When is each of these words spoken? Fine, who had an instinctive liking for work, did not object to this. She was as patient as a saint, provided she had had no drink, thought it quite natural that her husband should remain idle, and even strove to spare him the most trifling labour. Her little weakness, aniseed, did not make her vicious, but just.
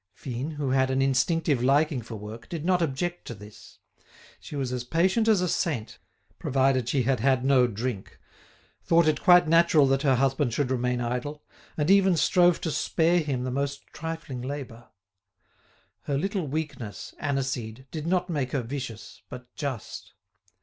Fine, 0.15 0.51
who 0.57 0.71
had 0.71 0.89
an 0.89 0.99
instinctive 0.99 1.61
liking 1.63 2.01
for 2.01 2.15
work, 2.15 2.49
did 2.49 2.65
not 2.65 2.81
object 2.81 3.23
to 3.27 3.35
this. 3.35 3.77
She 4.39 4.55
was 4.55 4.73
as 4.73 4.83
patient 4.83 5.27
as 5.27 5.41
a 5.41 5.47
saint, 5.47 5.99
provided 6.39 6.89
she 6.89 7.03
had 7.03 7.19
had 7.19 7.45
no 7.45 7.67
drink, 7.67 8.17
thought 8.81 9.07
it 9.07 9.21
quite 9.21 9.47
natural 9.47 9.85
that 9.85 10.01
her 10.01 10.15
husband 10.15 10.55
should 10.55 10.71
remain 10.71 11.01
idle, 11.01 11.43
and 11.77 11.91
even 11.91 12.17
strove 12.17 12.59
to 12.61 12.71
spare 12.71 13.19
him 13.19 13.43
the 13.43 13.51
most 13.51 13.85
trifling 13.93 14.41
labour. 14.41 14.87
Her 16.05 16.17
little 16.17 16.47
weakness, 16.47 17.13
aniseed, 17.19 17.85
did 17.91 18.07
not 18.07 18.27
make 18.27 18.53
her 18.53 18.63
vicious, 18.63 19.21
but 19.29 19.53
just. 19.55 20.13